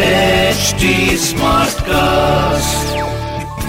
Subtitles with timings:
[0.00, 0.90] HD
[1.22, 2.86] Smartcast.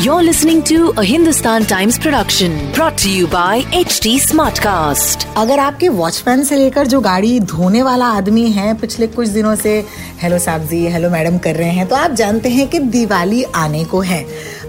[0.03, 5.25] You're listening to a Hindustan Times production brought to you by HD Smartcast.
[5.37, 9.73] अगर आपके watchman से लेकर जो गाड़ी धोने वाला आदमी है पिछले कुछ दिनों से
[10.21, 13.83] हेलो साहब जी हेलो मैडम कर रहे हैं तो आप जानते हैं कि दिवाली आने
[13.91, 14.25] को है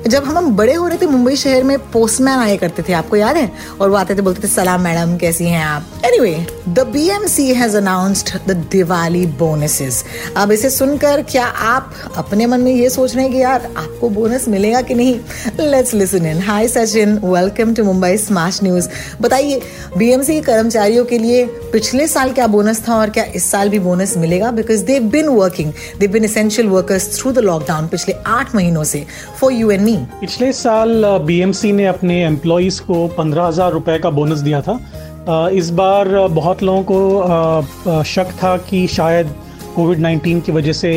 [0.06, 3.16] जब हम हम बड़े हो रहे थे, मुंबई शहर में पोस्टमैन आया करते थे, आपको
[3.16, 3.52] याद है?
[3.80, 5.86] और वो आते थे, बोलते थे, सलाम मैडम, कैसी हैं आप?
[6.04, 10.04] Anyway the B M C has announced the Diwali bonuses
[10.36, 14.08] अब इसे सुनकर क्या आप अपने मन में ये सोच रहे हैं कि यार, आपको
[14.08, 15.20] बोनस मिलेगा कि नहीं?
[15.60, 17.18] Let's listen in hi Sachin.
[17.24, 18.88] Welcome to Mumbai smart news
[19.20, 19.60] बताइए
[19.98, 23.78] बीएमसी के कर्मचारियों के लिए पिछले साल क्या बोनस था और क्या इस साल भी
[23.78, 24.50] बोनस मिलेगा?
[24.50, 29.06] Because they been working they been essential workers through the lockdown पिछले आठ महीनों से.
[29.40, 34.10] फॉर यू एंड मी पिछले साल बीएमसी ने अपने एम्प्लॉयज़ को पंद्रह हज़ार रुपये का
[34.10, 39.34] बोनस दिया था। इस बार बहुत लोगों को शक था कि शायद
[39.76, 40.92] कोविड 19 की वजह से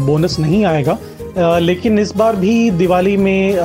[0.00, 0.98] बोनस नहीं आएगा।
[1.58, 3.56] लेकिन इस बार भी दिवाली में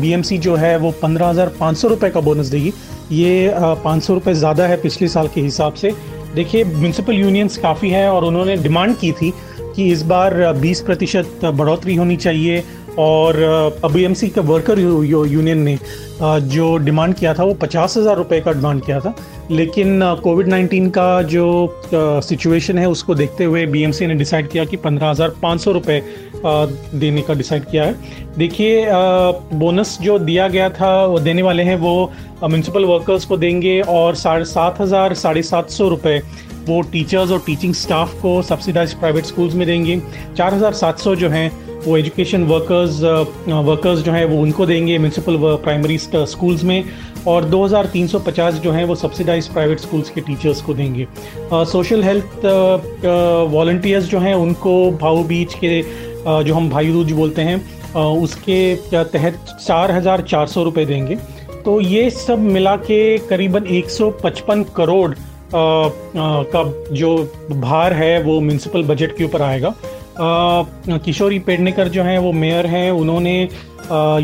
[0.00, 2.72] बीएमसी जो है वो पंद्रह हज़ार पाँच सौ रुपये का बोनस देगी।
[3.12, 3.52] ये
[3.84, 5.92] पाँच सौ रुपये ज़्यादा है पिछले साल के हिसाब से।
[6.34, 9.32] देखिए म्यूनसिपल यूनियंस काफ़ी हैं और उन्होंने डिमांड की थी
[9.76, 12.62] कि इस बार 20 प्रतिशत बढ़ोतरी होनी चाहिए।
[12.98, 13.36] और
[13.92, 15.78] बी एम सी के वर्कर यूनियन ने
[16.22, 19.14] जो डिमांड किया था वो पचास हज़ार रुपये का डिमांड किया था।
[19.50, 24.48] लेकिन कोविड 19 का जो सिचुएशन है उसको देखते हुए बी एम सी ने डिसाइड
[24.48, 26.02] किया कि पंद्रह हज़ार पाँच सौ रुपये
[26.44, 27.94] देने का डिसाइड किया है।
[28.38, 28.86] देखिए
[29.54, 32.12] बोनस जो दिया गया था, वो देने वाले हैं वो
[32.42, 36.20] म्यूनसिपल वर्कर्स को देंगे और साढ़े सात हज़ार, साढ़े सात सौ रुपये
[36.66, 40.00] वो टीचर्स और टीचिंग स्टाफ को सब्सिडाइज प्राइवेट स्कूल्स में देंगे।
[40.36, 41.50] चार हज़ार सात सौ जो हैं
[41.86, 43.00] वो एजुकेशन वर्कर्स
[43.48, 46.84] वर्कर्स जो हैं वो उनको देंगे म्यूनसिपल प्राइमरी स्कूल्स में
[47.28, 51.06] और 2350 जो हैं वो सब्सिडाइज प्राइवेट स्कूल्स के टीचर्स को देंगे।
[51.52, 52.46] सोशल हेल्थ
[53.52, 57.56] वॉल्टियर्स जो हैं उनको भाऊ बीच के अ, जो हम भाई दूज बोलते हैं
[57.94, 61.16] अ, उसके तहत चार हज़ार चार सौ रुपये देंगे।
[61.64, 65.92] तो ये सब मिला के करीबन 155 करोड़ अ, अ,
[66.54, 66.62] का
[66.94, 67.16] जो
[67.50, 69.74] भार है वो म्यूनसिपल बजट के ऊपर आएगा।
[70.18, 73.40] किशोरी पेडनेकर जो हैं, वो मेयर हैं। उन्होंने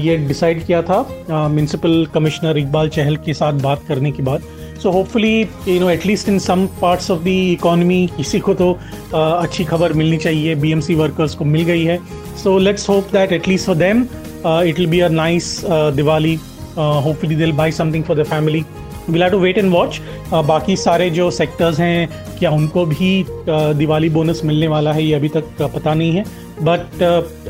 [0.01, 1.01] ये डिसाइड किया था
[1.31, 4.43] म्यूनसिपल कमिश्नर इकबाल चहल के साथ बात करने के बाद।
[4.83, 8.73] So hopefully you know at least in some parts of the economy किसी को तो
[9.15, 11.99] अच्छी खबर मिलनी चाहिए। बीएमसी वर्कर्स को मिल गई है।
[12.43, 16.35] So let's hope that at least for them it will be a nice Diwali
[16.77, 18.65] hopefully deal by something for the family
[19.11, 20.01] will have to wait and watch
[20.33, 22.09] बाकी सारे जो सेक्टर्स हैं
[22.39, 26.13] क्या उनको भी uh, दिवाली बोनस मिलने वाला है ये अभी तक uh, पता नहीं
[26.13, 26.25] है.
[26.63, 27.03] But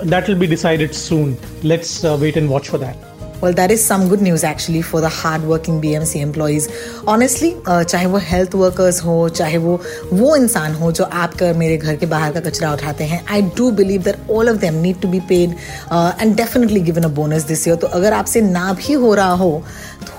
[0.07, 3.07] that will be decided soon let's wait and watch for that
[3.41, 6.65] Well, that is some good news actually for the hard-working BMC employees.
[7.07, 9.79] Honestly, uh, चाहे वो हेल्थ वर्कर्स हो चाहे वो
[10.13, 13.71] वो इंसान हो जो आपका मेरे घर के बाहर का कचरा उठाते हैं I do
[13.81, 15.55] believe that all of them need to be paid
[15.93, 19.63] and definitely given a bonus this year तो अगर आपसे ना भी हो रहा हो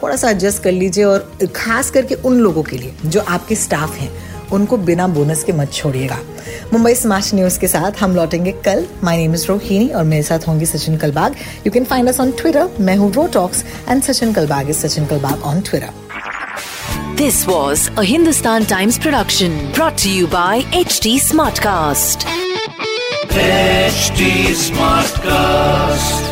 [0.04, 3.98] थोड़ा सा एडजस्ट कर लीजिए और खास करके उन लोगों के लिए जो आपके स्टाफ
[3.98, 4.12] हैं
[4.54, 6.18] उनको बिना बोनस के मत छोड़िएगा।
[6.74, 10.48] मुंबई स्मार्ट न्यूज़ के साथ हम लौटेंगे कल। माय नेम इज़ रोहिणी और मेरे साथ
[10.48, 11.36] होंगी Sachin Kalbag.
[11.66, 15.06] You can find us on Twitter मैं हूँ Ro talks and Sachin Kalbag is Sachin
[15.06, 16.08] Kalbag on Twitter
[17.20, 22.26] This was a Hindustan Times production brought to you by HD Smartcast.
[23.42, 24.32] HD
[24.64, 26.29] Smartcast.